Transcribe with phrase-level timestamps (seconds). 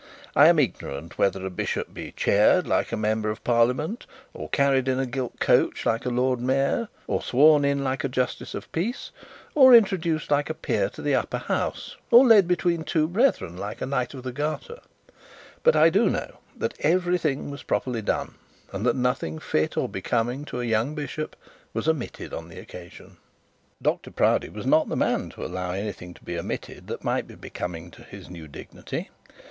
[0.35, 4.87] I am ignorant whether a bishop be chaired like a member of parliament, or carried
[4.87, 8.63] in a gilt coach like a lord mayor, or sworn in like a justice of
[8.63, 9.11] the peace,
[9.53, 13.79] or introduced like a peer to the upper house, or led between two brethren like
[13.79, 14.79] a knight of the garter;
[15.61, 18.33] but I do know that every thing was properly done,
[18.73, 21.35] and that nothing fit or becoming to a young bishop
[21.75, 23.17] was omitted on the occasion.
[23.79, 27.35] Dr Proudie was not the man to allow anything to be omitted that might be
[27.35, 29.11] becoming to his new dignity.